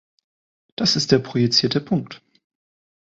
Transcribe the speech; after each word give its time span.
Das 0.77 0.95
ist 0.95 1.11
der 1.11 1.19
projizierte 1.19 1.79
Punkt. 1.79 2.23